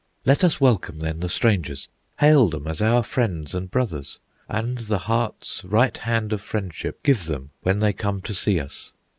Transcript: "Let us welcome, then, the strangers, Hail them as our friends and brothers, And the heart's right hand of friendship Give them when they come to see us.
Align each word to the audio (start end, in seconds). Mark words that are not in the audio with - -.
"Let 0.25 0.43
us 0.43 0.59
welcome, 0.59 0.97
then, 1.01 1.19
the 1.19 1.29
strangers, 1.29 1.87
Hail 2.19 2.47
them 2.47 2.65
as 2.67 2.81
our 2.81 3.03
friends 3.03 3.53
and 3.53 3.69
brothers, 3.69 4.17
And 4.49 4.79
the 4.79 4.97
heart's 4.97 5.63
right 5.63 5.95
hand 5.95 6.33
of 6.33 6.41
friendship 6.41 7.03
Give 7.03 7.25
them 7.27 7.51
when 7.61 7.81
they 7.81 7.93
come 7.93 8.19
to 8.23 8.33
see 8.33 8.59
us. 8.59 8.93